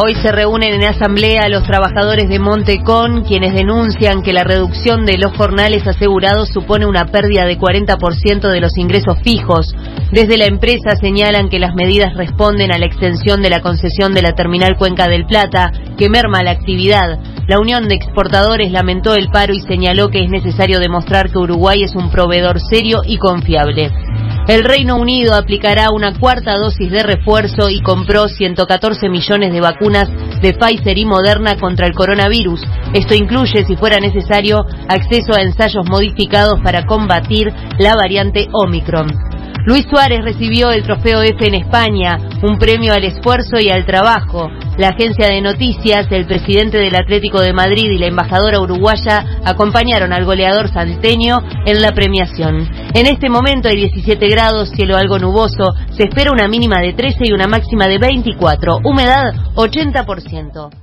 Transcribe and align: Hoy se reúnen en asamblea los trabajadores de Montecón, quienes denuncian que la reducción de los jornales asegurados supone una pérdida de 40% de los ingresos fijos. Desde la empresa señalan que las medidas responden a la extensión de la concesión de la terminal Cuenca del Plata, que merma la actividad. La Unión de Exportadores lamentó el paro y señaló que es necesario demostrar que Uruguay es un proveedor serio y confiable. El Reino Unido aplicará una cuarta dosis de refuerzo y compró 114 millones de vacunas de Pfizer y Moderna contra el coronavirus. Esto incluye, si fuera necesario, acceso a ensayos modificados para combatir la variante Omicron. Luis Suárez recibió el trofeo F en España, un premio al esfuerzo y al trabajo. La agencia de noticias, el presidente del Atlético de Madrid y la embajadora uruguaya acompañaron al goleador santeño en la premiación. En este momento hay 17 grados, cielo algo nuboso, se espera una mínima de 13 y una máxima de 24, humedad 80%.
Hoy 0.00 0.14
se 0.14 0.30
reúnen 0.30 0.74
en 0.74 0.84
asamblea 0.84 1.48
los 1.48 1.64
trabajadores 1.64 2.28
de 2.28 2.38
Montecón, 2.38 3.24
quienes 3.24 3.52
denuncian 3.52 4.22
que 4.22 4.32
la 4.32 4.44
reducción 4.44 5.04
de 5.04 5.18
los 5.18 5.36
jornales 5.36 5.84
asegurados 5.88 6.50
supone 6.50 6.86
una 6.86 7.06
pérdida 7.06 7.46
de 7.46 7.58
40% 7.58 8.48
de 8.48 8.60
los 8.60 8.76
ingresos 8.78 9.18
fijos. 9.24 9.74
Desde 10.12 10.36
la 10.36 10.46
empresa 10.46 10.94
señalan 10.94 11.48
que 11.48 11.58
las 11.58 11.74
medidas 11.74 12.14
responden 12.14 12.70
a 12.70 12.78
la 12.78 12.86
extensión 12.86 13.42
de 13.42 13.50
la 13.50 13.60
concesión 13.60 14.14
de 14.14 14.22
la 14.22 14.34
terminal 14.34 14.76
Cuenca 14.76 15.08
del 15.08 15.26
Plata, 15.26 15.72
que 15.98 16.08
merma 16.08 16.44
la 16.44 16.52
actividad. 16.52 17.18
La 17.48 17.58
Unión 17.58 17.88
de 17.88 17.96
Exportadores 17.96 18.70
lamentó 18.70 19.16
el 19.16 19.30
paro 19.30 19.52
y 19.52 19.60
señaló 19.62 20.10
que 20.10 20.22
es 20.22 20.30
necesario 20.30 20.78
demostrar 20.78 21.28
que 21.28 21.38
Uruguay 21.38 21.82
es 21.82 21.96
un 21.96 22.08
proveedor 22.12 22.60
serio 22.60 23.00
y 23.04 23.18
confiable. 23.18 23.90
El 24.48 24.64
Reino 24.64 24.96
Unido 24.96 25.34
aplicará 25.34 25.90
una 25.90 26.18
cuarta 26.18 26.56
dosis 26.56 26.90
de 26.90 27.02
refuerzo 27.02 27.68
y 27.68 27.82
compró 27.82 28.28
114 28.28 29.10
millones 29.10 29.52
de 29.52 29.60
vacunas 29.60 30.08
de 30.40 30.54
Pfizer 30.54 30.96
y 30.96 31.04
Moderna 31.04 31.58
contra 31.58 31.86
el 31.86 31.92
coronavirus. 31.92 32.62
Esto 32.94 33.14
incluye, 33.14 33.66
si 33.66 33.76
fuera 33.76 34.00
necesario, 34.00 34.64
acceso 34.88 35.34
a 35.34 35.42
ensayos 35.42 35.84
modificados 35.90 36.60
para 36.64 36.86
combatir 36.86 37.52
la 37.78 37.94
variante 37.94 38.48
Omicron. 38.50 39.27
Luis 39.68 39.84
Suárez 39.90 40.20
recibió 40.24 40.70
el 40.70 40.82
trofeo 40.82 41.20
F 41.20 41.46
en 41.46 41.54
España, 41.54 42.18
un 42.42 42.56
premio 42.56 42.94
al 42.94 43.04
esfuerzo 43.04 43.60
y 43.60 43.68
al 43.68 43.84
trabajo. 43.84 44.48
La 44.78 44.88
agencia 44.88 45.28
de 45.28 45.42
noticias, 45.42 46.06
el 46.10 46.24
presidente 46.24 46.78
del 46.78 46.96
Atlético 46.96 47.42
de 47.42 47.52
Madrid 47.52 47.90
y 47.90 47.98
la 47.98 48.06
embajadora 48.06 48.60
uruguaya 48.60 49.26
acompañaron 49.44 50.14
al 50.14 50.24
goleador 50.24 50.72
santeño 50.72 51.42
en 51.66 51.82
la 51.82 51.92
premiación. 51.92 52.66
En 52.94 53.04
este 53.04 53.28
momento 53.28 53.68
hay 53.68 53.76
17 53.76 54.26
grados, 54.28 54.70
cielo 54.70 54.96
algo 54.96 55.18
nuboso, 55.18 55.74
se 55.90 56.04
espera 56.04 56.32
una 56.32 56.48
mínima 56.48 56.80
de 56.80 56.94
13 56.94 57.24
y 57.24 57.32
una 57.32 57.46
máxima 57.46 57.88
de 57.88 57.98
24, 57.98 58.78
humedad 58.84 59.34
80%. 59.54 60.78